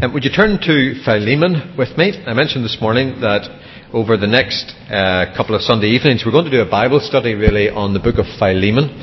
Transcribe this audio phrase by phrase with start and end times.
[0.00, 2.12] Um, would you turn to Philemon with me?
[2.24, 3.50] I mentioned this morning that
[3.92, 7.34] over the next uh, couple of Sunday evenings we're going to do a Bible study
[7.34, 8.94] really on the book of Philemon.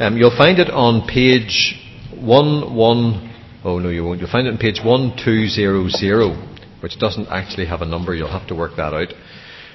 [0.00, 1.76] Um, you'll find it on page
[2.16, 3.28] one one.
[3.62, 4.20] Oh no, you won't.
[4.20, 6.32] You'll find it on page one two zero zero,
[6.80, 8.14] which doesn't actually have a number.
[8.14, 9.12] You'll have to work that out.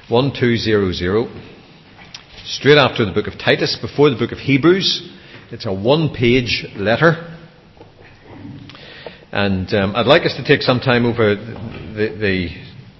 [0.09, 1.29] One two zero zero.
[2.45, 5.07] Straight after the book of Titus, before the book of Hebrews.
[5.51, 7.32] It's a one-page letter.
[9.33, 12.49] And um, I'd like us to take some time over the, the,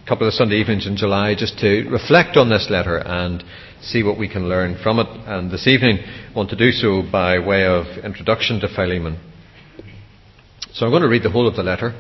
[0.10, 3.42] couple of Sunday evenings in July just to reflect on this letter and
[3.82, 5.08] see what we can learn from it.
[5.28, 9.18] And this evening, I want to do so by way of introduction to Philemon.
[10.74, 11.94] So I'm going to read the whole of the letter,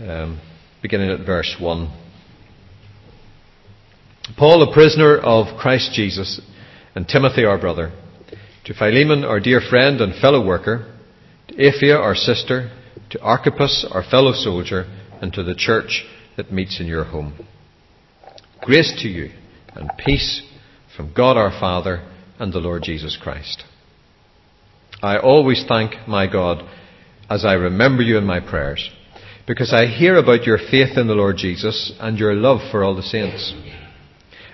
[0.00, 0.40] um,
[0.82, 1.88] beginning at verse 1.
[4.36, 6.40] Paul, a prisoner of Christ Jesus,
[6.96, 7.92] and Timothy, our brother,
[8.64, 10.92] to Philemon, our dear friend and fellow worker,
[11.48, 12.72] to Apphia, our sister,
[13.10, 14.84] to Archippus, our fellow soldier,
[15.20, 16.04] and to the church
[16.36, 17.46] that meets in your home.
[18.62, 19.30] Grace to you
[19.74, 20.42] and peace
[20.96, 22.06] from God our Father
[22.38, 23.64] and the Lord Jesus Christ.
[25.02, 26.68] I always thank my God
[27.28, 28.90] as I remember you in my prayers,
[29.46, 32.96] because I hear about your faith in the Lord Jesus and your love for all
[32.96, 33.54] the saints.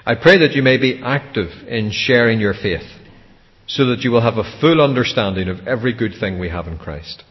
[0.05, 2.89] I pray that you may be active in sharing your faith,
[3.67, 6.77] so that you will have a full understanding of every good thing we have in
[6.77, 7.23] Christ.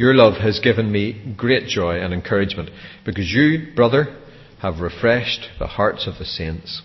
[0.00, 2.70] Your love has given me great joy and encouragement
[3.04, 4.16] because you, brother,
[4.62, 6.80] have refreshed the hearts of the saints.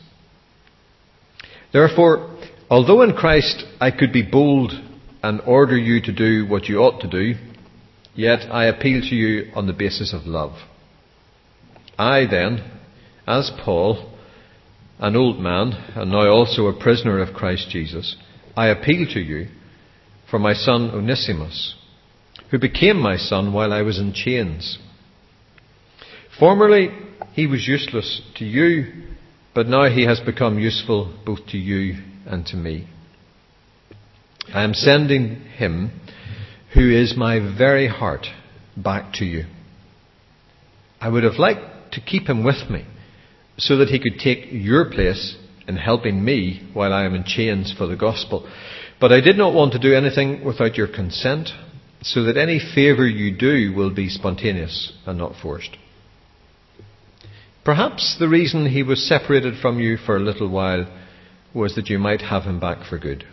[1.71, 2.37] Therefore,
[2.69, 4.73] although in Christ I could be bold
[5.23, 7.39] and order you to do what you ought to do,
[8.15, 10.57] yet I appeal to you on the basis of love.
[11.97, 12.69] I then,
[13.25, 14.11] as Paul,
[14.99, 18.17] an old man, and now also a prisoner of Christ Jesus,
[18.57, 19.47] I appeal to you
[20.29, 21.75] for my son Onesimus
[22.51, 24.77] who became my son while I was in chains.
[26.39, 26.89] Formerly
[27.33, 28.91] he was useless to you,
[29.53, 32.87] but now he has become useful both to you and to me.
[34.53, 35.99] I am sending him,
[36.73, 38.27] who is my very heart,
[38.77, 39.45] back to you.
[40.99, 42.85] I would have liked to keep him with me,
[43.57, 45.35] so that he could take your place
[45.67, 48.47] in helping me while I am in chains for the gospel.
[48.99, 51.49] But I did not want to do anything without your consent
[52.01, 55.77] so that any favour you do will be spontaneous and not forced.
[57.63, 60.85] Perhaps the reason he was separated from you for a little while
[61.53, 63.23] was that you might have him back for good.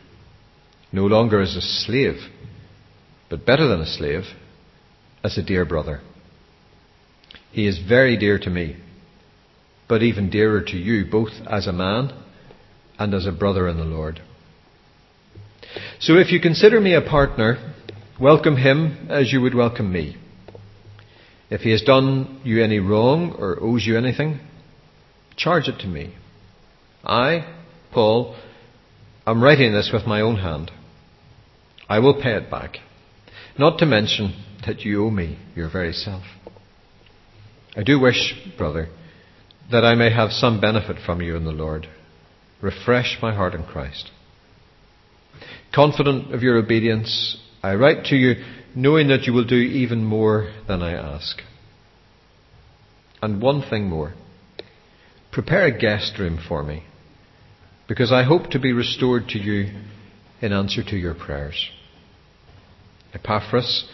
[0.91, 2.17] No longer as a slave,
[3.29, 4.25] but better than a slave,
[5.23, 6.01] as a dear brother.
[7.51, 8.77] He is very dear to me,
[9.89, 12.13] but even dearer to you, both as a man
[12.99, 14.23] and as a brother in the Lord.
[16.01, 17.72] So if you consider me a partner,
[18.23, 20.17] Welcome him as you would welcome me.
[21.51, 24.39] If he has done you any wrong or owes you anything,
[25.35, 26.15] charge it to me.
[27.03, 27.53] I,
[27.93, 28.37] Paul,
[29.27, 30.71] am writing this with my own hand.
[31.89, 32.77] I will pay it back.
[33.59, 36.23] Not to mention that you owe me your very self.
[37.75, 38.87] I do wish, brother,
[39.73, 41.89] that I may have some benefit from you in the Lord.
[42.61, 44.13] Refresh my heart in Christ.
[45.75, 48.43] Confident of your obedience, I write to you
[48.75, 51.39] knowing that you will do even more than I ask.
[53.21, 54.15] And one thing more.
[55.31, 56.85] Prepare a guest room for me,
[57.89, 59.73] because I hope to be restored to you
[60.41, 61.71] in answer to your prayers.
[63.15, 63.89] Epaphras,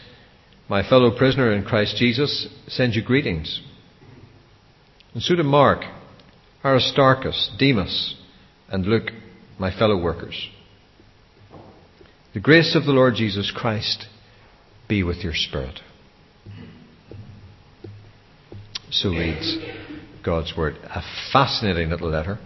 [0.69, 3.61] my fellow prisoner in Christ Jesus, sends you greetings.
[5.15, 5.85] And so do Mark,
[6.65, 8.17] Aristarchus, Demas,
[8.69, 9.11] and Luke,
[9.59, 10.49] my fellow workers.
[12.39, 14.07] The grace of the Lord Jesus Christ
[14.87, 15.81] be with your spirit.
[18.93, 19.59] So reads
[20.25, 20.77] God's Word.
[20.85, 22.39] A fascinating little letter.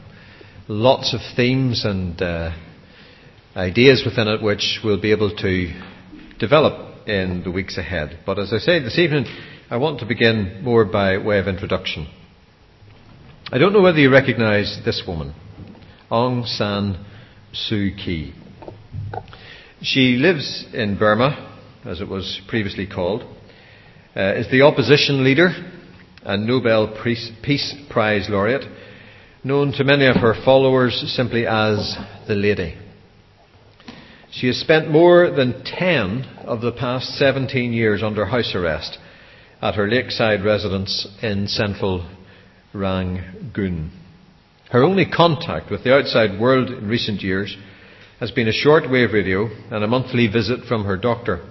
[0.67, 2.57] Lots of themes and uh,
[3.55, 5.83] ideas within it which we'll be able to
[6.39, 8.21] develop in the weeks ahead.
[8.25, 9.27] But as I say this evening,
[9.69, 12.09] I want to begin more by way of introduction.
[13.51, 15.35] I don't know whether you recognize this woman,
[16.11, 17.05] Aung San
[17.53, 18.33] Suu Kyi.
[19.83, 23.25] She lives in Burma, as it was previously called,
[24.15, 25.49] uh, is the opposition leader
[26.23, 28.65] and Nobel Peace Prize laureate,
[29.43, 31.97] known to many of her followers simply as
[32.29, 32.79] the Lady.
[34.31, 38.99] She has spent more than 10 of the past 17 years under house arrest
[39.61, 42.09] at her lakeside residence in central
[42.73, 43.91] Rangoon.
[44.71, 47.57] Her only contact with the outside world in recent years
[48.23, 51.45] has been a short-wave radio and a monthly visit from her doctor.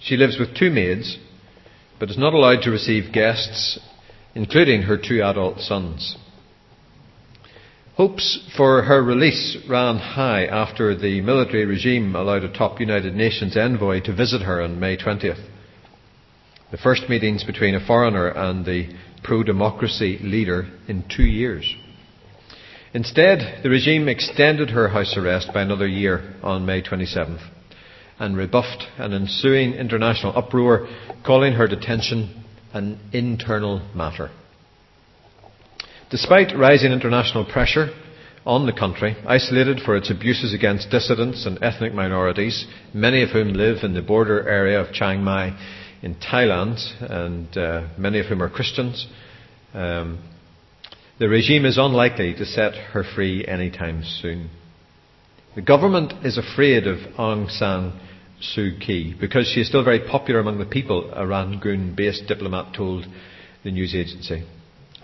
[0.00, 1.16] She lives with two maids,
[2.00, 3.78] but is not allowed to receive guests,
[4.34, 6.16] including her two adult sons.
[7.94, 13.56] Hopes for her release ran high after the military regime allowed a top United Nations
[13.56, 15.48] envoy to visit her on May 20th.
[16.72, 18.88] The first meetings between a foreigner and the
[19.22, 21.76] pro democracy leader in two years.
[22.92, 27.40] Instead, the regime extended her house arrest by another year on May 27th
[28.18, 30.88] and rebuffed an ensuing international uproar,
[31.24, 34.30] calling her detention an internal matter.
[36.10, 37.90] Despite rising international pressure
[38.44, 43.52] on the country, isolated for its abuses against dissidents and ethnic minorities, many of whom
[43.52, 45.56] live in the border area of Chiang Mai
[46.02, 49.06] in Thailand, and uh, many of whom are Christians,
[49.74, 50.18] um,
[51.20, 54.48] the regime is unlikely to set her free anytime soon.
[55.54, 58.00] The government is afraid of Aung San
[58.40, 62.74] Suu Kyi because she is still very popular among the people, a Rangoon based diplomat
[62.74, 63.04] told
[63.62, 64.46] the news agency,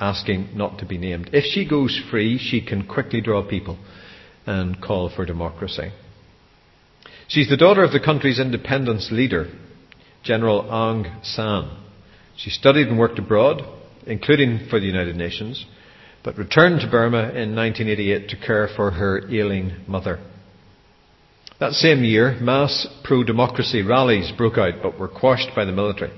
[0.00, 1.28] asking not to be named.
[1.34, 3.78] If she goes free, she can quickly draw people
[4.46, 5.92] and call for democracy.
[7.28, 9.48] She's the daughter of the country's independence leader,
[10.22, 11.76] General Aung San.
[12.38, 13.60] She studied and worked abroad,
[14.06, 15.66] including for the United Nations
[16.26, 20.18] but returned to Burma in 1988 to care for her ailing mother.
[21.60, 26.10] That same year, mass pro democracy rallies broke out but were quashed by the military.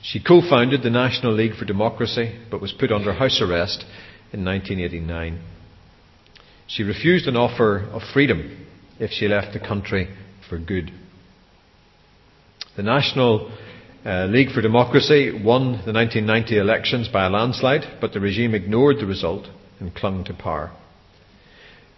[0.00, 3.84] She co founded the National League for Democracy but was put under house arrest
[4.32, 5.42] in 1989.
[6.66, 8.66] She refused an offer of freedom
[8.98, 10.08] if she left the country
[10.48, 10.90] for good.
[12.76, 13.52] The National
[14.04, 18.96] uh, League for Democracy won the 1990 elections by a landslide, but the regime ignored
[18.98, 19.46] the result
[19.78, 20.72] and clung to power.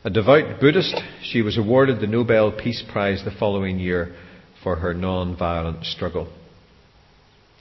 [0.05, 4.15] A devout Buddhist, she was awarded the Nobel Peace Prize the following year
[4.62, 6.31] for her non-violent struggle.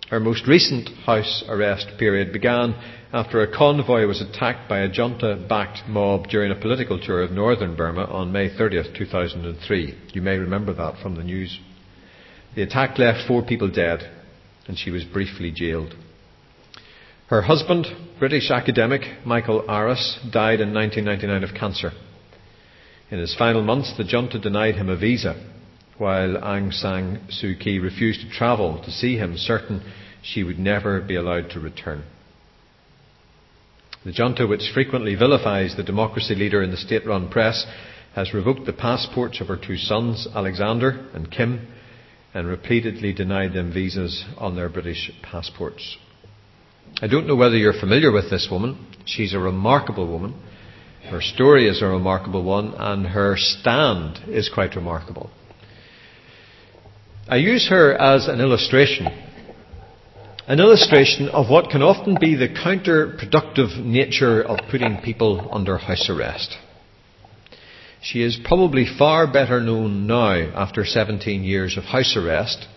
[0.10, 2.76] Her most recent house arrest period began
[3.14, 7.78] after a convoy was attacked by a junta-backed mob during a political tour of northern
[7.78, 9.98] Burma on May 30th, 2003.
[10.14, 11.60] You may remember that from the news.
[12.56, 14.02] The attack left four people dead,
[14.68, 15.96] and she was briefly jailed.
[17.28, 17.88] Her husband,
[18.20, 21.92] British academic Michael Aris, died in 1999 of cancer.
[23.10, 25.36] In his final months, the junta denied him a visa,
[25.98, 29.82] while Aung San Suu Kyi refused to travel to see him, certain
[30.22, 32.04] she would never be allowed to return.
[34.06, 37.66] The junta, which frequently vilifies the democracy leader in the state run press,
[38.16, 41.68] has revoked the passports of her two sons, Alexander and Kim,
[42.34, 45.98] and repeatedly denied them visas on their British passports.
[47.02, 48.88] I don't know whether you're familiar with this woman.
[49.06, 50.36] She's a remarkable woman.
[51.10, 55.30] Her story is a remarkable one, and her stand is quite remarkable.
[57.28, 59.08] I use her as an illustration.
[60.48, 66.10] An illustration of what can often be the counterproductive nature of putting people under house
[66.10, 66.58] arrest.
[68.04, 72.68] She is probably far better known now after 17 years of house arrest,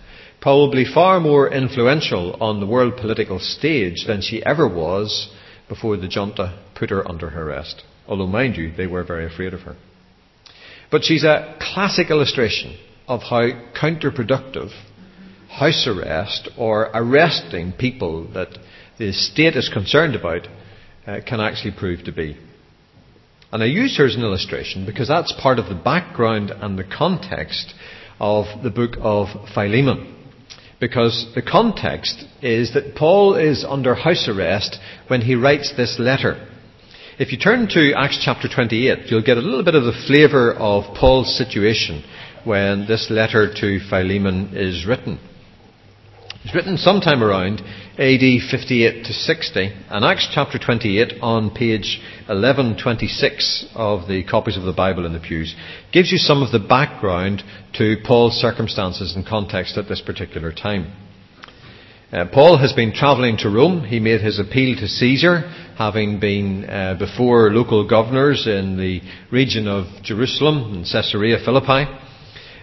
[0.40, 5.28] probably far more influential on the world political stage than she ever was
[5.68, 7.82] before the junta put her under arrest.
[8.06, 9.74] Although, mind you, they were very afraid of her.
[10.92, 12.78] But she's a classic illustration
[13.08, 14.70] of how counterproductive
[15.48, 18.56] house arrest or arresting people that
[18.96, 20.46] the state is concerned about
[21.04, 22.36] uh, can actually prove to be.
[23.52, 26.84] And I use her as an illustration because that's part of the background and the
[26.84, 27.74] context
[28.18, 30.14] of the book of Philemon.
[30.80, 36.48] Because the context is that Paul is under house arrest when he writes this letter.
[37.18, 40.52] If you turn to Acts chapter 28, you'll get a little bit of the flavour
[40.52, 42.04] of Paul's situation
[42.44, 45.18] when this letter to Philemon is written.
[46.46, 47.60] It's written sometime around
[47.98, 54.62] AD 58 to 60, and Acts chapter 28 on page 1126 of the copies of
[54.62, 55.56] the Bible in the pews
[55.92, 57.42] gives you some of the background
[57.78, 60.92] to Paul's circumstances and context at this particular time.
[62.12, 63.82] Uh, Paul has been travelling to Rome.
[63.82, 65.40] He made his appeal to Caesar,
[65.76, 69.00] having been uh, before local governors in the
[69.32, 72.05] region of Jerusalem and Caesarea Philippi.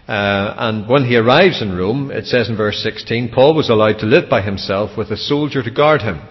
[0.08, 4.00] Uh, and when he arrives in Rome, it says in verse 16, Paul was allowed
[4.00, 6.22] to live by himself with a soldier to guard him.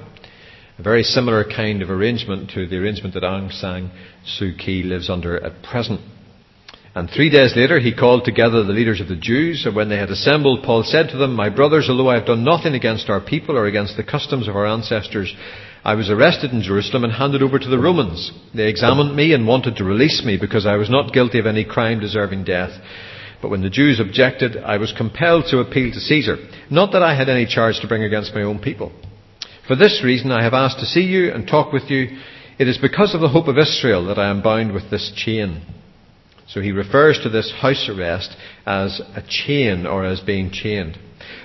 [0.79, 3.91] A very similar kind of arrangement to the arrangement that Aung San
[4.27, 6.01] Suu Kyi lives under at present.
[6.95, 9.97] And three days later, he called together the leaders of the Jews, and when they
[9.97, 13.21] had assembled, Paul said to them, My brothers, although I have done nothing against our
[13.21, 15.35] people or against the customs of our ancestors,
[15.85, 18.31] I was arrested in Jerusalem and handed over to the Romans.
[18.55, 21.65] They examined me and wanted to release me because I was not guilty of any
[21.65, 22.73] crime deserving death.
[23.43, 26.37] But when the Jews objected, I was compelled to appeal to Caesar.
[26.71, 28.93] Not that I had any charge to bring against my own people.
[29.67, 32.19] For this reason I have asked to see you and talk with you.
[32.59, 35.63] It is because of the hope of Israel that I am bound with this chain.
[36.49, 40.99] So he refers to this house arrest as a chain or as being chained.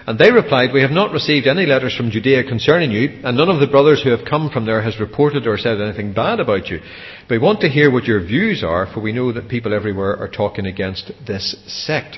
[0.05, 3.49] And they replied, We have not received any letters from Judea concerning you, and none
[3.49, 6.67] of the brothers who have come from there has reported or said anything bad about
[6.67, 6.79] you.
[7.27, 10.17] But we want to hear what your views are, for we know that people everywhere
[10.17, 12.17] are talking against this sect.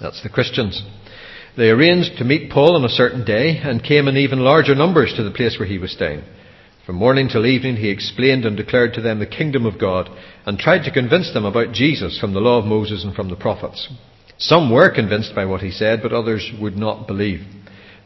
[0.00, 0.82] That's the Christians.
[1.56, 5.12] They arranged to meet Paul on a certain day and came in even larger numbers
[5.16, 6.24] to the place where he was staying.
[6.84, 10.10] From morning till evening he explained and declared to them the kingdom of God
[10.44, 13.36] and tried to convince them about Jesus from the law of Moses and from the
[13.36, 13.88] prophets.
[14.36, 17.46] Some were convinced by what he said, but others would not believe.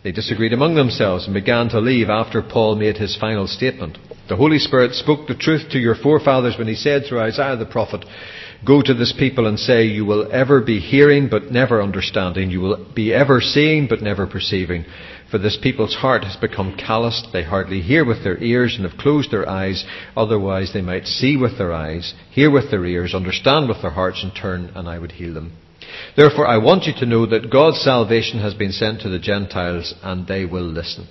[0.05, 3.97] They disagreed among themselves and began to leave after Paul made his final statement.
[4.29, 7.65] The Holy Spirit spoke the truth to your forefathers when he said through Isaiah the
[7.65, 8.05] prophet,
[8.65, 12.51] Go to this people and say, You will ever be hearing but never understanding.
[12.51, 14.85] You will be ever seeing but never perceiving.
[15.37, 17.29] For this people's heart has become calloused.
[17.31, 19.85] They hardly hear with their ears and have closed their eyes.
[20.17, 24.23] Otherwise they might see with their eyes, hear with their ears, understand with their hearts
[24.23, 25.53] and turn and I would heal them.
[26.17, 29.93] Therefore, I want you to know that God's salvation has been sent to the Gentiles
[30.03, 31.07] and they will listen.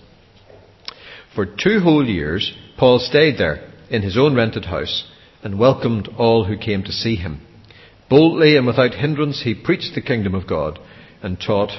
[1.36, 5.08] For two whole years, Paul stayed there in his own rented house
[5.44, 7.42] and welcomed all who came to see him.
[8.10, 10.80] Boldly and without hindrance, he preached the kingdom of God
[11.22, 11.74] and taught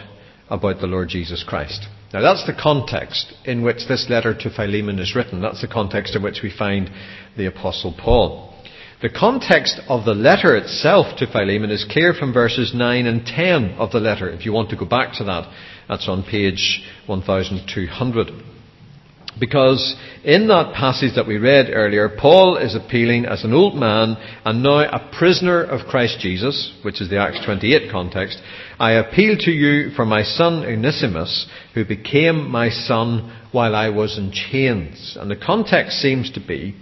[0.48, 1.88] about the Lord Jesus Christ.
[2.12, 5.40] Now that's the context in which this letter to Philemon is written.
[5.40, 6.90] That's the context in which we find
[7.36, 8.54] the Apostle Paul.
[9.02, 13.72] The context of the letter itself to Philemon is clear from verses 9 and 10
[13.72, 14.30] of the letter.
[14.30, 15.52] If you want to go back to that,
[15.88, 18.55] that's on page 1200.
[19.38, 24.16] Because in that passage that we read earlier, Paul is appealing as an old man
[24.44, 28.40] and now a prisoner of Christ Jesus, which is the Acts 28 context.
[28.78, 34.16] I appeal to you for my son Onesimus, who became my son while I was
[34.16, 35.18] in chains.
[35.20, 36.74] And the context seems to be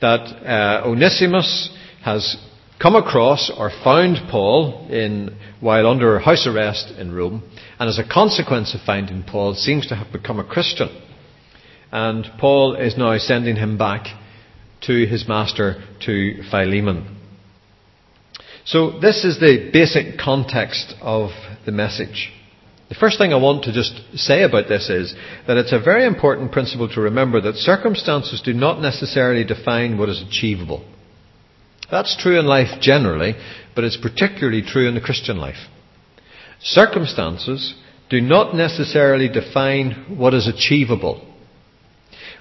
[0.00, 2.36] that uh, Onesimus has
[2.80, 7.42] come across or found Paul in, while under house arrest in Rome,
[7.80, 10.88] and as a consequence of finding Paul, seems to have become a Christian.
[11.90, 14.06] And Paul is now sending him back
[14.82, 17.16] to his master, to Philemon.
[18.64, 21.30] So this is the basic context of
[21.64, 22.30] the message.
[22.90, 25.14] The first thing I want to just say about this is
[25.46, 30.08] that it's a very important principle to remember that circumstances do not necessarily define what
[30.08, 30.86] is achievable.
[31.90, 33.34] That's true in life generally,
[33.74, 35.68] but it's particularly true in the Christian life.
[36.60, 37.74] Circumstances
[38.10, 41.24] do not necessarily define what is achievable.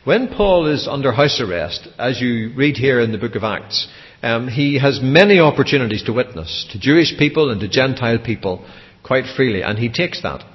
[0.07, 3.89] When Paul is under house arrest, as you read here in the book of Acts,
[4.23, 8.65] um, he has many opportunities to witness to Jewish people and to Gentile people
[9.03, 10.45] quite freely, and he takes that.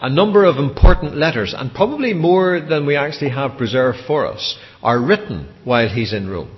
[0.00, 4.58] A number of important letters, and probably more than we actually have preserved for us,
[4.82, 6.50] are written while he's in Rome.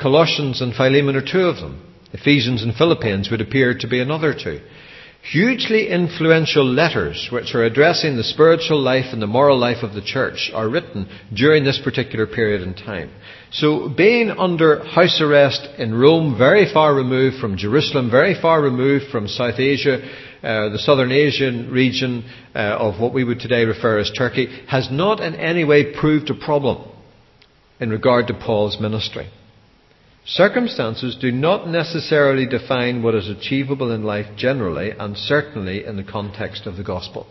[0.00, 1.94] Colossians and Philemon are two of them.
[2.14, 4.60] Ephesians and Philippians would appear to be another two.
[5.30, 10.02] Hugely influential letters which are addressing the spiritual life and the moral life of the
[10.02, 13.10] church are written during this particular period in time.
[13.50, 19.06] So being under house arrest in Rome, very far removed from Jerusalem, very far removed
[19.10, 20.02] from South Asia,
[20.42, 24.90] uh, the southern Asian region uh, of what we would today refer as Turkey, has
[24.90, 26.86] not in any way proved a problem
[27.80, 29.30] in regard to Paul's ministry.
[30.26, 36.04] Circumstances do not necessarily define what is achievable in life generally, and certainly in the
[36.04, 37.26] context of the gospel.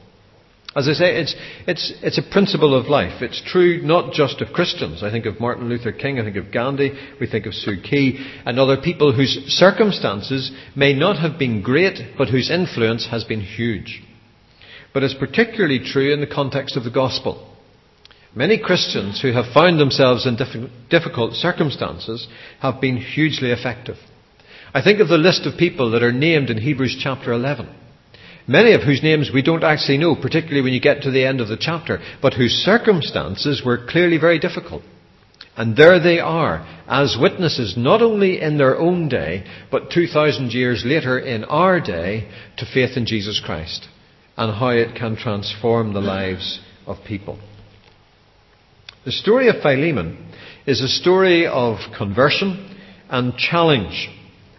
[0.76, 1.36] As I say, it's,
[1.68, 3.22] it's, it's a principle of life.
[3.22, 5.04] It's true not just of Christians.
[5.04, 8.18] I think of Martin Luther King, I think of Gandhi, we think of Suu Kyi,
[8.46, 13.42] and other people whose circumstances may not have been great, but whose influence has been
[13.42, 14.04] huge.
[14.94, 17.53] But it's particularly true in the context of the gospel.
[18.36, 20.38] Many Christians who have found themselves in
[20.90, 22.28] difficult circumstances
[22.60, 23.98] have been hugely effective.
[24.74, 27.70] I think of the list of people that are named in Hebrews chapter 11
[28.48, 31.42] many of whose names we don't actually know, particularly when you get to the end
[31.42, 34.84] of the chapter, but whose circumstances were clearly very difficult.
[35.56, 40.84] And there they are, as witnesses, not only in their own day, but 2,000 years
[40.86, 43.88] later in our day, to faith in Jesus Christ
[44.36, 47.38] and how it can transform the lives of people.
[49.06, 50.32] The story of Philemon
[50.66, 52.78] is a story of conversion
[53.10, 54.10] and challenge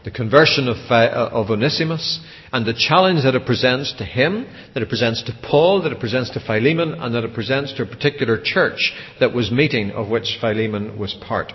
[0.04, 2.20] the conversion of, uh, of Onesimus,
[2.52, 5.98] and the challenge that it presents to him, that it presents to Paul, that it
[5.98, 10.10] presents to Philemon, and that it presents to a particular church that was meeting, of
[10.10, 11.54] which Philemon was part.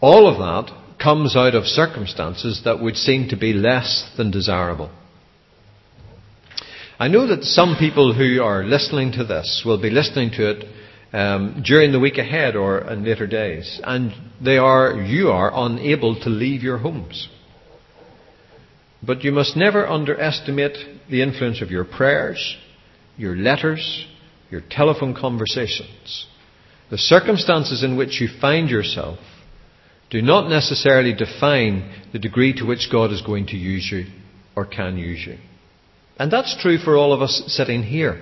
[0.00, 4.90] All of that comes out of circumstances that would seem to be less than desirable.
[6.98, 10.64] I know that some people who are listening to this will be listening to it
[11.12, 14.12] um, during the week ahead or in later days, and
[14.42, 17.28] they are, you are, unable to leave your homes.
[19.02, 20.78] But you must never underestimate
[21.10, 22.56] the influence of your prayers,
[23.18, 24.06] your letters,
[24.50, 26.26] your telephone conversations.
[26.90, 29.18] The circumstances in which you find yourself
[30.08, 34.06] do not necessarily define the degree to which God is going to use you
[34.54, 35.36] or can use you.
[36.18, 38.20] And that's true for all of us sitting here.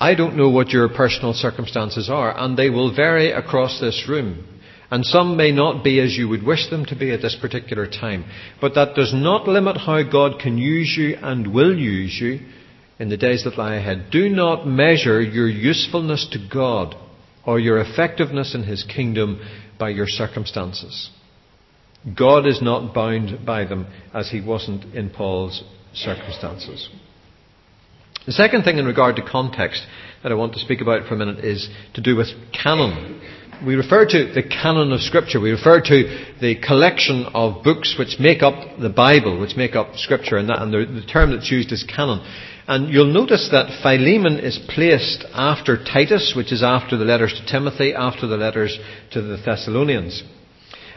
[0.00, 4.46] I don't know what your personal circumstances are, and they will vary across this room.
[4.90, 7.88] And some may not be as you would wish them to be at this particular
[7.88, 8.24] time.
[8.60, 12.40] But that does not limit how God can use you and will use you
[12.98, 14.10] in the days that lie ahead.
[14.12, 16.94] Do not measure your usefulness to God
[17.44, 19.40] or your effectiveness in His kingdom
[19.78, 21.10] by your circumstances.
[22.16, 25.64] God is not bound by them as He wasn't in Paul's
[25.96, 26.88] circumstances.
[28.26, 29.86] The second thing in regard to context
[30.22, 33.20] that I want to speak about for a minute is to do with canon.
[33.64, 35.40] We refer to the canon of Scripture.
[35.40, 39.94] We refer to the collection of books which make up the Bible, which make up
[39.94, 42.20] Scripture, and, that, and the, the term that's used is canon.
[42.66, 47.46] And you'll notice that Philemon is placed after Titus, which is after the letters to
[47.50, 48.76] Timothy, after the letters
[49.12, 50.24] to the Thessalonians.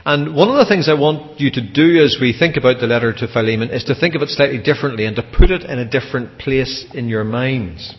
[0.09, 2.87] And one of the things I want you to do as we think about the
[2.87, 5.77] letter to Philemon is to think of it slightly differently and to put it in
[5.77, 7.93] a different place in your minds.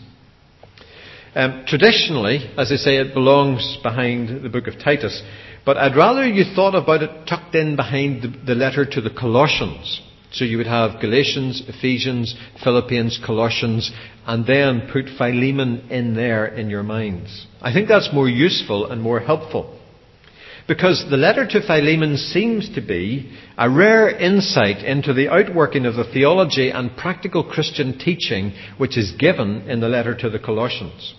[1.35, 5.23] Um, traditionally, as I say, it belongs behind the book of Titus,
[5.65, 9.09] but I'd rather you thought about it tucked in behind the, the letter to the
[9.09, 10.01] Colossians.
[10.33, 13.89] So you would have Galatians, Ephesians, Philippians, Colossians,
[14.27, 17.47] and then put Philemon in there in your minds.
[17.61, 19.77] I think that's more useful and more helpful.
[20.67, 25.95] Because the letter to Philemon seems to be a rare insight into the outworking of
[25.95, 31.15] the theology and practical Christian teaching which is given in the letter to the Colossians.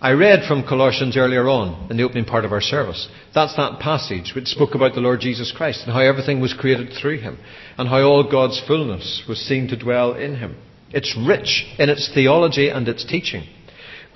[0.00, 3.08] I read from Colossians earlier on in the opening part of our service.
[3.34, 6.92] That's that passage which spoke about the Lord Jesus Christ and how everything was created
[6.92, 7.38] through him
[7.78, 10.56] and how all God's fullness was seen to dwell in him.
[10.90, 13.44] It's rich in its theology and its teaching.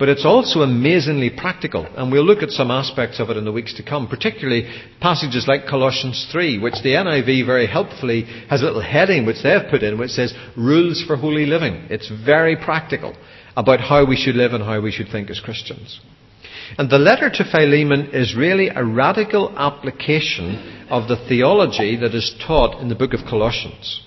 [0.01, 3.51] But it's also amazingly practical, and we'll look at some aspects of it in the
[3.51, 4.67] weeks to come, particularly
[4.99, 9.69] passages like Colossians 3, which the NIV very helpfully has a little heading which they've
[9.69, 11.85] put in which says Rules for Holy Living.
[11.91, 13.15] It's very practical
[13.55, 16.01] about how we should live and how we should think as Christians.
[16.79, 22.35] And the letter to Philemon is really a radical application of the theology that is
[22.47, 24.01] taught in the book of Colossians.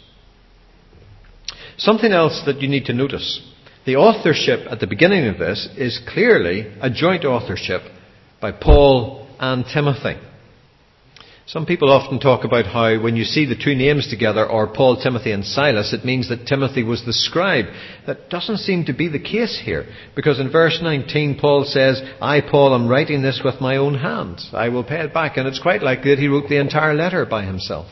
[1.77, 3.54] Something else that you need to notice
[3.87, 7.83] the authorship at the beginning of this is clearly a joint authorship
[8.41, 10.17] by Paul and Timothy.
[11.47, 14.97] Some people often talk about how when you see the two names together, or Paul,
[14.97, 17.67] Timothy, and Silas, it means that Timothy was the scribe.
[18.07, 19.85] That doesn't seem to be the case here,
[20.17, 24.49] because in verse 19, Paul says, I, Paul, am writing this with my own hands.
[24.55, 25.37] I will pay it back.
[25.37, 27.89] And it's quite likely that he wrote the entire letter by himself.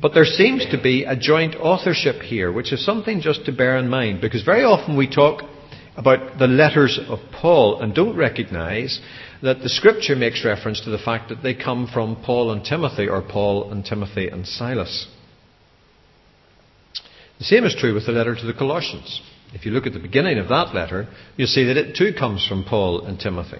[0.00, 3.76] But there seems to be a joint authorship here, which is something just to bear
[3.76, 5.42] in mind, because very often we talk
[5.96, 9.00] about the letters of Paul and don't recognize
[9.42, 13.08] that the scripture makes reference to the fact that they come from Paul and Timothy
[13.08, 15.06] or Paul and Timothy and Silas.
[17.38, 19.20] The same is true with the letter to the Colossians.
[19.52, 22.46] If you look at the beginning of that letter, you'll see that it too comes
[22.46, 23.58] from Paul and Timothy.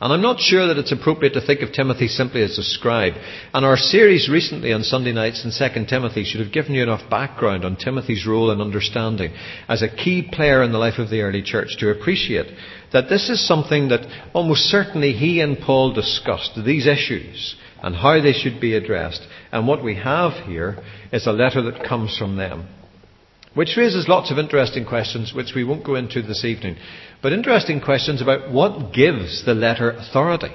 [0.00, 3.14] And I'm not sure that it's appropriate to think of Timothy simply as a scribe.
[3.52, 7.08] And our series recently on Sunday nights in 2 Timothy should have given you enough
[7.08, 9.32] background on Timothy's role and understanding
[9.68, 12.46] as a key player in the life of the early church to appreciate
[12.92, 18.20] that this is something that almost certainly he and Paul discussed, these issues and how
[18.20, 19.26] they should be addressed.
[19.52, 22.66] And what we have here is a letter that comes from them.
[23.54, 26.76] Which raises lots of interesting questions, which we won't go into this evening.
[27.22, 30.52] But interesting questions about what gives the letter authority.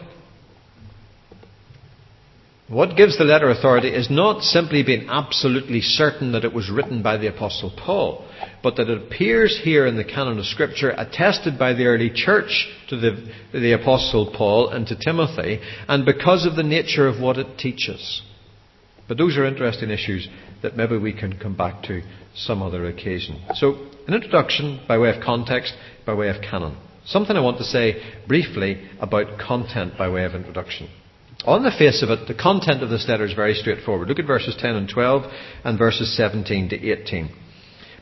[2.68, 7.02] What gives the letter authority is not simply being absolutely certain that it was written
[7.02, 8.28] by the Apostle Paul,
[8.62, 12.70] but that it appears here in the canon of Scripture, attested by the early church
[12.90, 17.38] to the, the Apostle Paul and to Timothy, and because of the nature of what
[17.40, 18.22] it teaches.
[19.08, 20.28] But those are interesting issues
[20.62, 22.02] that maybe we can come back to
[22.36, 23.42] some other occasion.
[23.56, 25.74] So, an introduction by way of context,
[26.06, 26.78] by way of canon.
[27.06, 30.90] Something I want to say briefly about content by way of introduction.
[31.46, 34.10] On the face of it, the content of this letter is very straightforward.
[34.10, 35.24] Look at verses 10 and 12
[35.64, 37.30] and verses 17 to 18.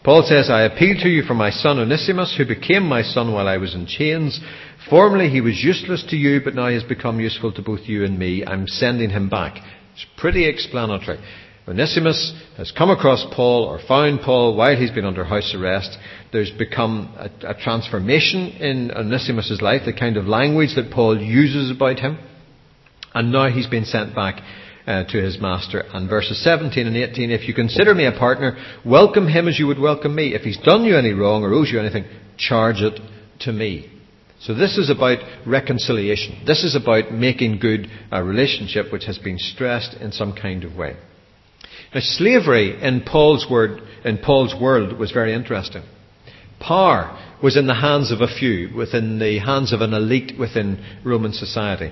[0.04, 3.48] Paul says, I appeal to you for my son Onesimus, who became my son while
[3.48, 4.40] I was in chains.
[4.90, 8.06] Formerly he was useless to you, but now he has become useful to both you
[8.06, 8.46] and me.
[8.46, 9.58] I'm sending him back.
[9.94, 11.20] It's pretty explanatory.
[11.68, 15.98] Onesimus has come across Paul or found Paul while he's been under house arrest.
[16.32, 21.70] There's become a, a transformation in Onesimus' life, the kind of language that Paul uses
[21.70, 22.20] about him.
[23.14, 24.42] And now he's been sent back
[24.86, 25.84] uh, to his master.
[25.94, 29.68] And verses 17 and 18, if you consider me a partner, welcome him as you
[29.68, 30.34] would welcome me.
[30.34, 32.06] If he's done you any wrong or owes you anything,
[32.38, 32.98] charge it
[33.42, 33.92] to me.
[34.40, 36.44] So this is about reconciliation.
[36.48, 40.74] This is about making good a relationship which has been stressed in some kind of
[40.74, 40.96] way.
[41.94, 45.84] Now, slavery in Paul's word, in Paul's world was very interesting.
[46.60, 50.84] Power was in the hands of a few, within the hands of an elite within
[51.06, 51.92] Roman society.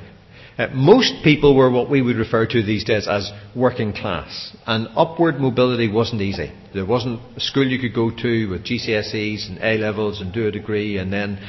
[0.57, 4.87] Uh, most people were what we would refer to these days as working class, and
[4.95, 6.51] upward mobility wasn't easy.
[6.73, 10.47] There wasn't a school you could go to with GCSEs and A levels and do
[10.47, 11.39] a degree and then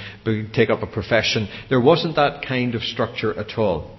[0.53, 1.49] take up a profession.
[1.69, 3.97] There wasn't that kind of structure at all.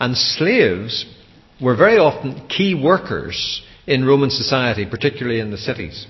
[0.00, 1.06] And slaves
[1.60, 6.06] were very often key workers in Roman society, particularly in the cities.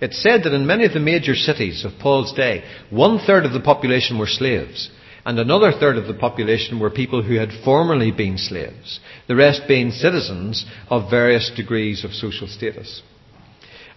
[0.00, 3.52] It's said that in many of the major cities of Paul's day, one third of
[3.52, 4.90] the population were slaves
[5.28, 9.60] and another third of the population were people who had formerly been slaves, the rest
[9.68, 13.02] being citizens of various degrees of social status.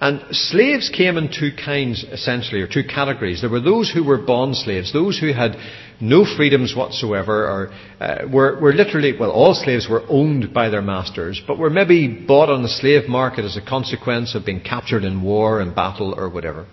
[0.02, 3.42] And slaves came in two kinds, essentially, or two categories.
[3.42, 5.56] There were those who were bond slaves, those who had
[6.00, 10.82] no freedoms whatsoever, or uh, were, were literally, well, all slaves were owned by their
[10.82, 15.04] masters, but were maybe bought on the slave market as a consequence of being captured
[15.04, 16.66] in war and battle or whatever.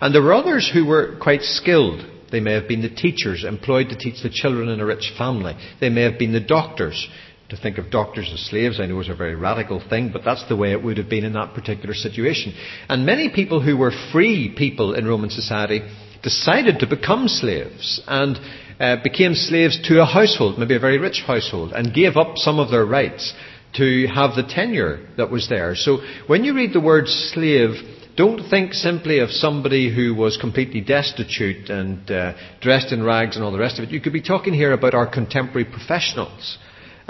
[0.00, 2.06] And there were others who were quite skilled.
[2.30, 5.56] They may have been the teachers employed to teach the children in a rich family.
[5.80, 7.08] They may have been the doctors.
[7.50, 10.46] To think of doctors as slaves, I know is a very radical thing, but that's
[10.48, 12.54] the way it would have been in that particular situation.
[12.88, 15.80] And many people who were free people in Roman society
[16.22, 18.38] decided to become slaves and
[18.78, 22.60] uh, became slaves to a household, maybe a very rich household, and gave up some
[22.60, 23.34] of their rights
[23.74, 25.74] to have the tenure that was there.
[25.74, 27.70] So when you read the word slave,
[28.16, 33.44] don't think simply of somebody who was completely destitute and uh, dressed in rags and
[33.44, 33.90] all the rest of it.
[33.90, 36.58] You could be talking here about our contemporary professionals,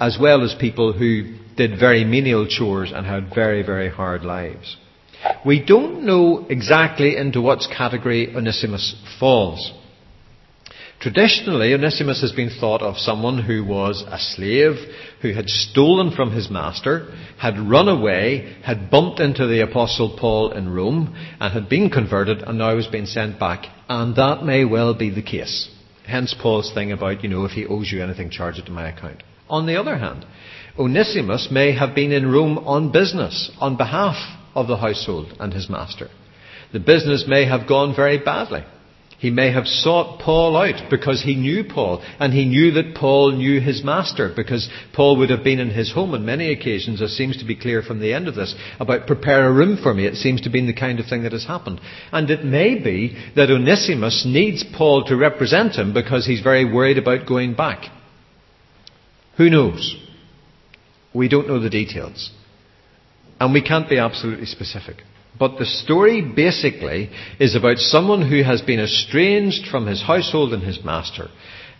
[0.00, 4.78] as well as people who did very menial chores and had very, very hard lives.
[5.44, 9.72] We don't know exactly into what category Onesimus falls.
[11.00, 14.74] Traditionally, Onesimus has been thought of someone who was a slave,
[15.22, 20.52] who had stolen from his master, had run away, had bumped into the Apostle Paul
[20.52, 23.66] in Rome, and had been converted, and now was being sent back.
[23.88, 25.70] And that may well be the case.
[26.06, 28.90] Hence Paul's thing about, you know, if he owes you anything, charge it to my
[28.90, 29.22] account.
[29.50, 30.24] On the other hand,
[30.78, 34.16] Onesimus may have been in Rome on business, on behalf
[34.54, 36.08] of the household and his master.
[36.72, 38.64] The business may have gone very badly.
[39.18, 43.32] He may have sought Paul out because he knew Paul, and he knew that Paul
[43.32, 47.14] knew his master, because Paul would have been in his home on many occasions, as
[47.14, 50.06] seems to be clear from the end of this, about prepare a room for me.
[50.06, 51.82] It seems to be the kind of thing that has happened.
[52.12, 56.96] And it may be that Onesimus needs Paul to represent him because he's very worried
[56.96, 57.90] about going back.
[59.40, 59.96] Who knows?
[61.14, 62.30] We don't know the details.
[63.40, 64.96] And we can't be absolutely specific.
[65.38, 70.62] But the story basically is about someone who has been estranged from his household and
[70.62, 71.28] his master,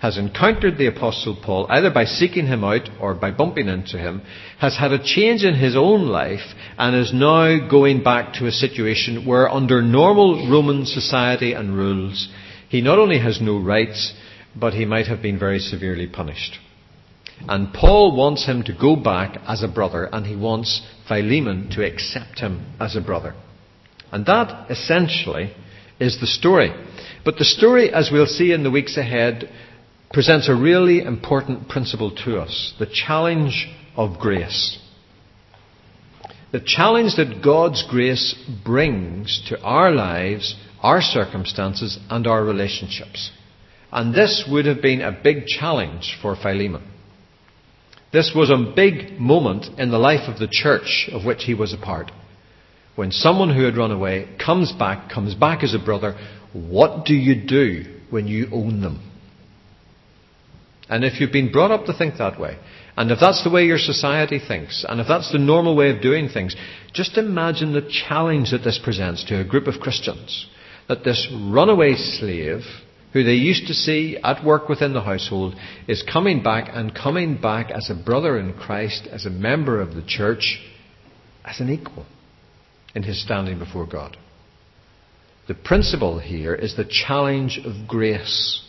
[0.00, 4.22] has encountered the Apostle Paul either by seeking him out or by bumping into him,
[4.58, 8.52] has had a change in his own life, and is now going back to a
[8.52, 12.26] situation where, under normal Roman society and rules,
[12.70, 14.14] he not only has no rights,
[14.56, 16.58] but he might have been very severely punished.
[17.48, 21.86] And Paul wants him to go back as a brother, and he wants Philemon to
[21.86, 23.34] accept him as a brother.
[24.12, 25.54] And that essentially
[25.98, 26.72] is the story.
[27.24, 29.50] But the story, as we'll see in the weeks ahead,
[30.12, 34.78] presents a really important principle to us the challenge of grace.
[36.52, 43.30] The challenge that God's grace brings to our lives, our circumstances, and our relationships.
[43.92, 46.89] And this would have been a big challenge for Philemon.
[48.12, 51.72] This was a big moment in the life of the church of which he was
[51.72, 52.10] a part.
[52.96, 56.18] When someone who had run away comes back, comes back as a brother,
[56.52, 59.10] what do you do when you own them?
[60.88, 62.58] And if you've been brought up to think that way,
[62.96, 66.02] and if that's the way your society thinks, and if that's the normal way of
[66.02, 66.56] doing things,
[66.92, 70.48] just imagine the challenge that this presents to a group of Christians.
[70.88, 72.62] That this runaway slave,
[73.12, 75.54] who they used to see at work within the household,
[75.88, 79.94] is coming back and coming back as a brother in Christ, as a member of
[79.94, 80.60] the church,
[81.44, 82.06] as an equal
[82.94, 84.16] in his standing before God.
[85.48, 88.62] The principle here is the challenge of grace.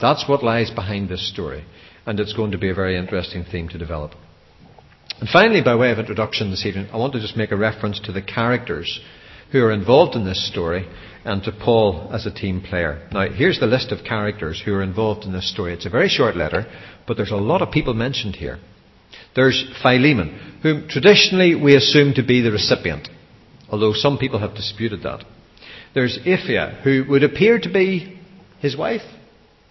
[0.00, 1.64] That's what lies behind this story,
[2.06, 4.12] and it's going to be a very interesting theme to develop.
[5.20, 8.00] And finally, by way of introduction this evening, I want to just make a reference
[8.00, 9.00] to the characters
[9.52, 10.88] who are involved in this story
[11.24, 13.06] and to Paul as a team player.
[13.12, 15.72] Now, here's the list of characters who are involved in this story.
[15.72, 16.66] It's a very short letter,
[17.06, 18.58] but there's a lot of people mentioned here.
[19.36, 23.08] There's Philemon, whom traditionally we assume to be the recipient,
[23.70, 25.24] although some people have disputed that.
[25.94, 28.18] There's Apphia, who would appear to be
[28.60, 29.02] his wife.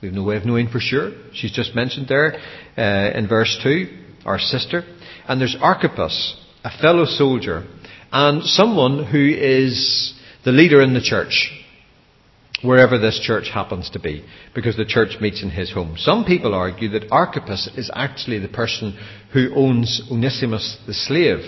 [0.01, 1.11] We have no way of knowing for sure.
[1.33, 2.35] She's just mentioned there
[2.77, 3.87] uh, in verse 2,
[4.25, 4.83] our sister.
[5.27, 7.65] And there's Archippus, a fellow soldier,
[8.11, 11.51] and someone who is the leader in the church,
[12.63, 15.95] wherever this church happens to be, because the church meets in his home.
[15.97, 18.97] Some people argue that Archippus is actually the person
[19.33, 21.39] who owns Onesimus the slave,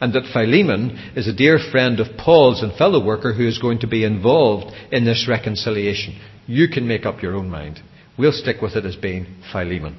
[0.00, 3.80] and that Philemon is a dear friend of Paul's and fellow worker who is going
[3.80, 6.20] to be involved in this reconciliation.
[6.46, 7.80] You can make up your own mind.
[8.16, 9.98] We'll stick with it as being Philemon.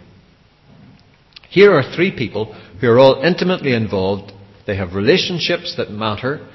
[1.50, 4.32] Here are three people who are all intimately involved.
[4.70, 6.48] They have relationships that matter,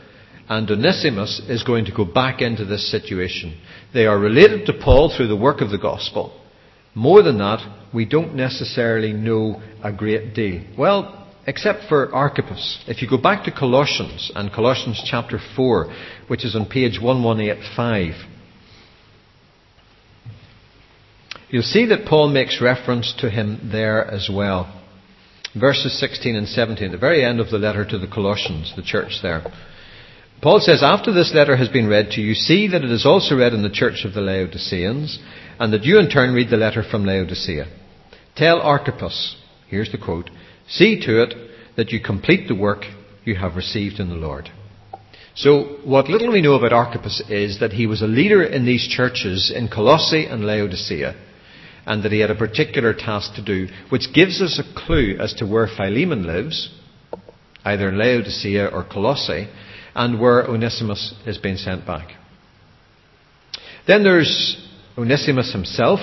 [0.48, 3.60] and Onesimus is going to go back into this situation.
[3.92, 6.32] They are related to Paul through the work of the gospel.
[6.94, 7.58] More than that,
[7.92, 10.62] we don't necessarily know a great deal.
[10.78, 12.84] Well, except for Archippus.
[12.86, 15.92] If you go back to Colossians and Colossians chapter 4,
[16.28, 18.14] which is on page 1185,
[21.48, 24.83] you'll see that Paul makes reference to him there as well.
[25.58, 29.20] Verses 16 and 17, the very end of the letter to the Colossians, the church
[29.22, 29.42] there.
[30.42, 33.36] Paul says, After this letter has been read to you, see that it is also
[33.36, 35.18] read in the church of the Laodiceans,
[35.60, 37.66] and that you in turn read the letter from Laodicea.
[38.36, 39.36] Tell Archippus,
[39.68, 40.28] here's the quote,
[40.66, 41.34] see to it
[41.76, 42.84] that you complete the work
[43.24, 44.50] you have received in the Lord.
[45.36, 48.86] So, what little we know about Archippus is that he was a leader in these
[48.88, 51.14] churches in Colossae and Laodicea,
[51.86, 55.34] and that he had a particular task to do, which gives us a clue as
[55.34, 56.70] to where Philemon lives,
[57.64, 59.48] either in Laodicea or Colossae,
[59.94, 62.08] and where Onesimus is being sent back.
[63.86, 64.66] Then there's
[64.96, 66.00] Onesimus himself.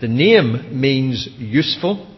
[0.00, 2.14] The name means useful.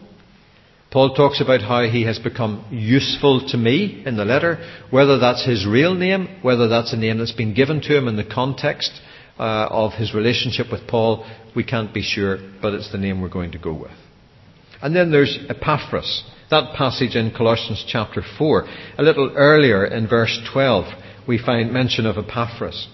[0.91, 4.57] Paul talks about how he has become useful to me in the letter,
[4.89, 8.17] whether that's his real name, whether that's a name that's been given to him in
[8.17, 8.91] the context
[9.41, 11.25] uh, of his relationship with Paul,
[11.55, 13.97] we can't be sure, but it's the name we're going to go with.
[14.83, 16.23] And then there's Epaphras.
[16.51, 18.67] That passage in Colossians chapter 4.
[18.99, 20.85] A little earlier in verse 12,
[21.27, 22.87] we find mention of Epaphras,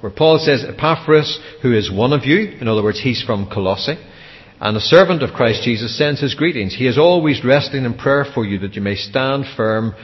[0.00, 3.96] where Paul says, Epaphras, who is one of you, in other words, he's from Colossae,
[4.60, 6.74] and a servant of Christ Jesus, sends his greetings.
[6.76, 9.94] He is always wrestling in prayer for you that you may stand firm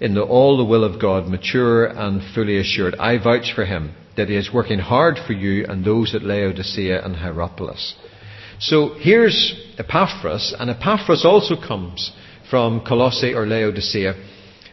[0.00, 2.96] in the, all the will of God, mature and fully assured.
[2.96, 7.04] I vouch for him that he is working hard for you and those at Laodicea
[7.04, 7.94] and Hierapolis.
[8.58, 12.12] So here's Epaphras, and Epaphras also comes
[12.50, 14.14] from Colossae or Laodicea,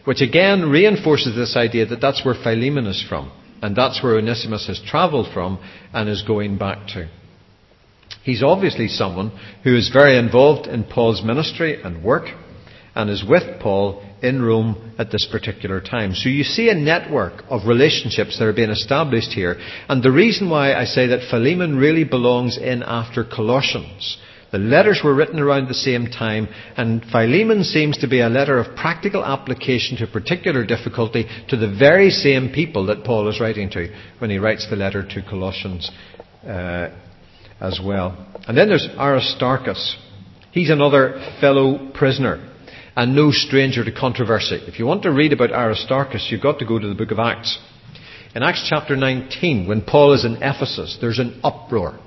[0.04, 3.30] which again reinforces this idea that that's where Philemon is from,
[3.62, 5.58] and that's where Onesimus has travelled from
[5.92, 7.08] and is going back to.
[8.22, 12.28] He's obviously someone who is very involved in Paul's ministry and work,
[12.94, 16.14] and is with Paul in Rome at this particular time.
[16.14, 19.56] So you see a network of relationships that are being established here.
[19.88, 24.18] And the reason why I say that Philemon really belongs in after Colossians
[24.54, 28.56] the letters were written around the same time, and Philemon seems to be a letter
[28.56, 33.68] of practical application to particular difficulty to the very same people that Paul is writing
[33.70, 35.90] to when he writes the letter to Colossians
[36.46, 36.88] uh,
[37.60, 38.16] as well.
[38.46, 39.96] And then there's Aristarchus.
[40.52, 42.53] He's another fellow prisoner
[42.96, 44.56] and no stranger to controversy.
[44.66, 47.18] If you want to read about Aristarchus, you've got to go to the book of
[47.18, 47.58] Acts.
[48.34, 51.98] In Acts chapter 19, when Paul is in Ephesus, there's an uproar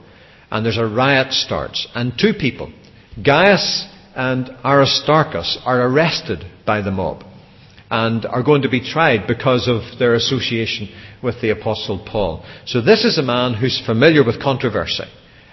[0.49, 2.71] and there's a riot starts, and two people,
[3.21, 7.23] Gaius and Aristarchus, are arrested by the mob
[7.89, 10.89] and are going to be tried because of their association
[11.23, 12.45] with the Apostle Paul.
[12.65, 15.05] So this is a man who's familiar with controversy.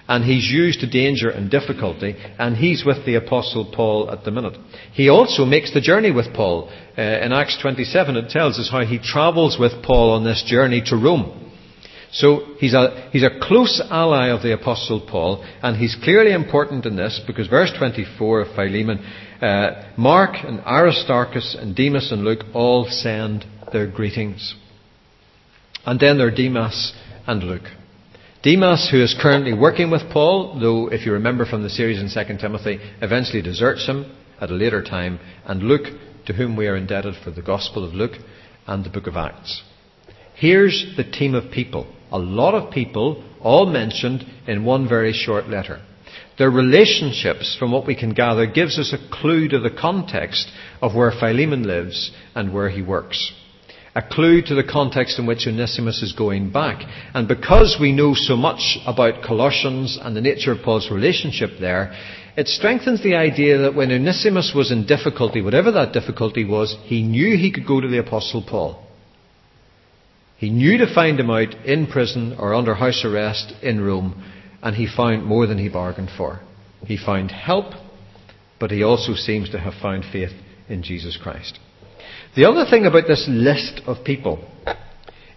[0.07, 4.29] And he's used to danger and difficulty, and he's with the Apostle Paul at the
[4.29, 4.55] minute.
[4.93, 6.69] He also makes the journey with Paul.
[6.95, 10.81] Uh, in Acts 27, it tells us how he travels with Paul on this journey
[10.85, 11.45] to Rome.
[12.11, 16.85] So he's a, he's a close ally of the Apostle Paul, and he's clearly important
[16.85, 18.99] in this because verse 24 of Philemon,
[19.41, 24.55] uh, Mark and Aristarchus and Demas and Luke all send their greetings.
[25.85, 26.93] And then there are Demas
[27.27, 27.67] and Luke.
[28.45, 32.11] Demas, who is currently working with Paul, though if you remember from the series in
[32.27, 35.87] 2 Timothy, eventually deserts him at a later time, and Luke,
[36.27, 38.11] to whom we are indebted for the Gospel of Luke
[38.67, 39.63] and the book of Acts.
[40.35, 45.49] Here's the team of people a lot of people, all mentioned in one very short
[45.49, 45.81] letter.
[46.37, 50.51] Their relationships, from what we can gather, gives us a clue to the context
[50.83, 53.33] of where Philemon lives and where he works.
[53.95, 56.83] A clue to the context in which Onesimus is going back.
[57.13, 61.93] And because we know so much about Colossians and the nature of Paul's relationship there,
[62.35, 67.03] it strengthens the idea that when Onesimus was in difficulty, whatever that difficulty was, he
[67.03, 68.85] knew he could go to the Apostle Paul.
[70.37, 74.21] He knew to find him out in prison or under house arrest in Rome,
[74.61, 76.41] and he found more than he bargained for.
[76.85, 77.73] He found help,
[78.59, 80.33] but he also seems to have found faith
[80.67, 81.59] in Jesus Christ.
[82.35, 84.43] The other thing about this list of people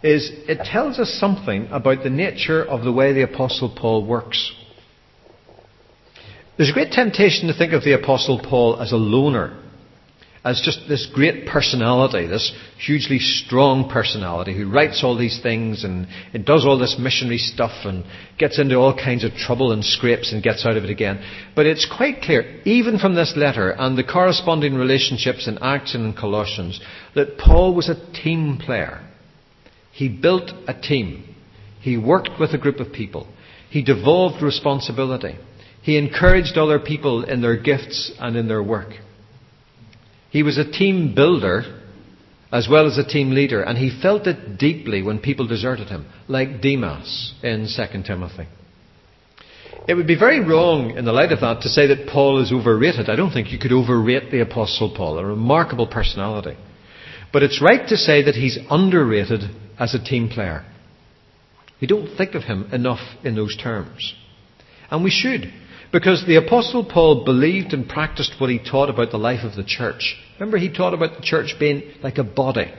[0.02, 4.52] is it tells us something about the nature of the way the Apostle Paul works.
[6.56, 9.56] There's a great temptation to think of the Apostle Paul as a loner,
[10.48, 16.06] as just this great personality, this hugely strong personality who writes all these things and,
[16.32, 18.02] and does all this missionary stuff and
[18.38, 21.22] gets into all kinds of trouble and scrapes and gets out of it again.
[21.54, 26.06] But it's quite clear, even from this letter and the corresponding relationships in Acts and
[26.06, 26.80] in Colossians,
[27.14, 29.06] that Paul was a team player.
[29.92, 31.34] He built a team.
[31.82, 33.28] He worked with a group of people.
[33.68, 35.36] He devolved responsibility.
[35.82, 38.94] He encouraged other people in their gifts and in their work.
[40.30, 41.62] He was a team builder
[42.50, 46.06] as well as a team leader, and he felt it deeply when people deserted him,
[46.28, 48.46] like Demas in 2 Timothy.
[49.86, 52.52] It would be very wrong in the light of that to say that Paul is
[52.52, 53.08] overrated.
[53.08, 56.56] I don't think you could overrate the Apostle Paul, a remarkable personality.
[57.32, 59.42] But it's right to say that he's underrated
[59.78, 60.64] as a team player.
[61.80, 64.14] We don't think of him enough in those terms.
[64.90, 65.52] And we should.
[65.92, 69.64] Because the Apostle Paul believed and practiced what he taught about the life of the
[69.64, 70.16] church.
[70.38, 72.72] Remember, he taught about the church being like a body,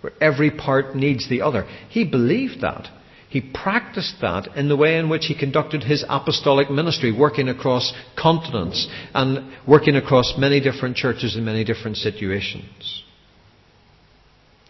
[0.00, 1.64] where every part needs the other.
[1.90, 2.88] He believed that.
[3.28, 7.92] He practiced that in the way in which he conducted his apostolic ministry, working across
[8.16, 13.02] continents and working across many different churches in many different situations.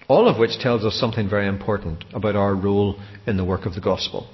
[0.09, 3.75] All of which tells us something very important about our role in the work of
[3.75, 4.29] the gospel.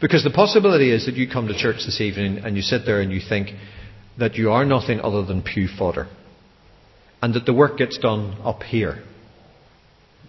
[0.00, 3.00] Because the possibility is that you come to church this evening and you sit there
[3.00, 3.50] and you think
[4.18, 6.08] that you are nothing other than pew fodder.
[7.20, 9.02] And that the work gets done up here.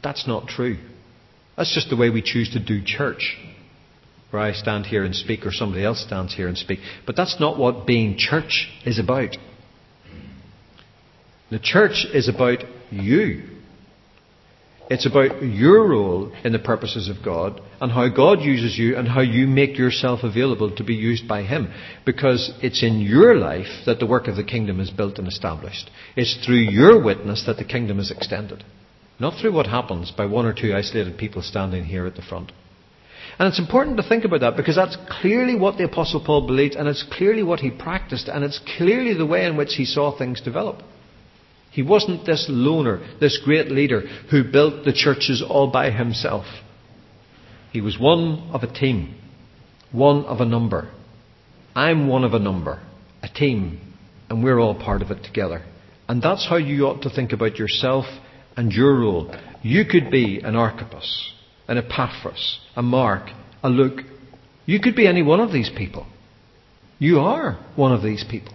[0.04, 0.78] That's not true.
[1.58, 3.38] That's just the way we choose to do church.
[4.32, 6.80] Where I stand here and speak or somebody else stands here and speak.
[7.06, 9.36] But that's not what being church is about.
[11.52, 13.53] The church is about you.
[14.90, 19.08] It's about your role in the purposes of God and how God uses you and
[19.08, 21.74] how you make yourself available to be used by Him.
[22.06, 25.90] Because it's in your life that the work of the kingdom is built and established.
[26.18, 28.64] It's through your witness that the kingdom is extended.
[29.20, 32.52] Not through what happens by one or two isolated people standing here at the front.
[33.40, 36.76] And it's important to think about that because that's clearly what the Apostle Paul believed
[36.76, 40.16] and it's clearly what he practiced and it's clearly the way in which he saw
[40.16, 40.84] things develop.
[41.74, 46.46] He wasn't this loner, this great leader who built the churches all by himself.
[47.72, 49.16] He was one of a team,
[49.92, 50.92] one of a number.
[51.76, 52.80] I'm one of a number,
[53.24, 53.82] a team,
[54.30, 55.64] and we're all part of it together.
[56.08, 58.06] And that's how you ought to think about yourself
[58.56, 59.36] and your role.
[59.64, 61.34] You could be an Archippus,
[61.68, 63.32] an Epaphras, a Mark,
[63.64, 64.02] a Luke.
[64.68, 66.06] You could be any one of these people.
[67.00, 68.54] You are one of these people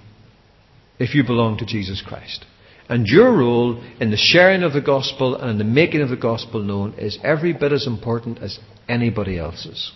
[1.01, 2.45] if you belong to Jesus Christ.
[2.89, 6.17] And your role in the sharing of the gospel and in the making of the
[6.17, 9.93] gospel known is every bit as important as anybody else's.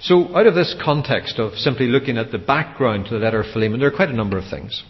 [0.00, 3.52] So, out of this context of simply looking at the background to the letter of
[3.52, 4.82] Philemon, there are quite a number of things.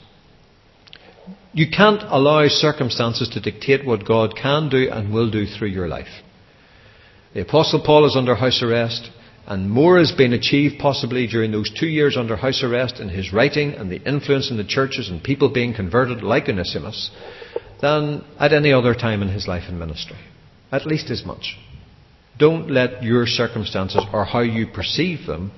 [1.53, 5.89] You can't allow circumstances to dictate what God can do and will do through your
[5.89, 6.23] life.
[7.35, 9.11] The Apostle Paul is under house arrest.
[9.47, 13.33] And more has been achieved possibly during those two years under house arrest in his
[13.33, 17.13] writing and the influence in the churches and people being converted like Onesimus
[17.81, 20.17] than at any other time in his life and ministry.
[20.73, 21.57] At least as much.
[22.39, 25.53] Don't let your circumstances or how you perceive them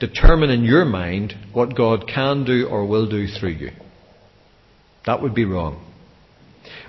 [0.00, 3.70] determine in your mind what God can do or will do through you.
[5.04, 5.84] That would be wrong.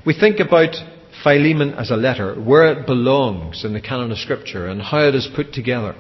[0.06, 0.76] We think about
[1.24, 5.15] Philemon as a letter, where it belongs in the canon of Scripture and how it
[5.15, 5.95] is put together.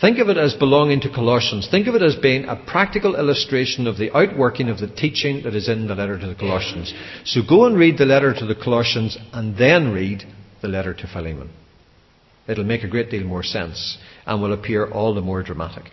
[0.00, 1.66] Think of it as belonging to Colossians.
[1.70, 5.54] Think of it as being a practical illustration of the outworking of the teaching that
[5.54, 6.92] is in the letter to the Colossians.
[7.24, 10.24] So go and read the letter to the Colossians and then read
[10.60, 11.50] the letter to Philemon.
[12.46, 13.96] It'll make a great deal more sense
[14.26, 15.84] and will appear all the more dramatic.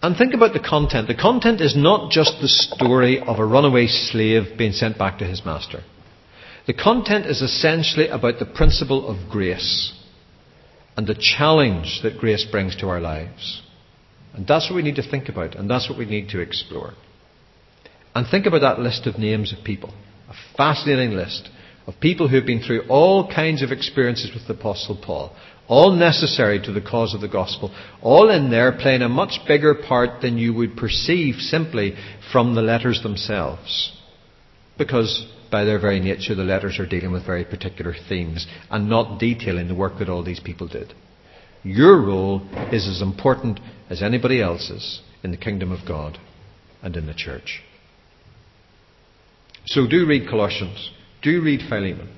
[0.00, 1.08] And think about the content.
[1.08, 5.26] The content is not just the story of a runaway slave being sent back to
[5.26, 5.82] his master.
[6.68, 9.94] The content is essentially about the principle of grace
[10.98, 13.62] and the challenge that grace brings to our lives.
[14.34, 16.92] And that's what we need to think about, and that's what we need to explore.
[18.14, 19.94] And think about that list of names of people.
[20.28, 21.48] A fascinating list
[21.86, 25.34] of people who have been through all kinds of experiences with the Apostle Paul,
[25.68, 29.74] all necessary to the cause of the gospel, all in there playing a much bigger
[29.74, 31.94] part than you would perceive simply
[32.30, 33.98] from the letters themselves.
[34.76, 39.18] Because by their very nature, the letters are dealing with very particular themes and not
[39.18, 40.94] detailing the work that all these people did.
[41.62, 42.42] Your role
[42.72, 46.18] is as important as anybody else's in the kingdom of God
[46.82, 47.62] and in the church.
[49.66, 50.92] So do read Colossians,
[51.22, 52.14] do read Philemon,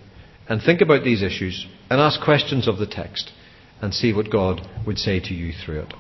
[0.48, 3.32] and think about these issues and ask questions of the text
[3.80, 5.94] and see what God would say to you through it.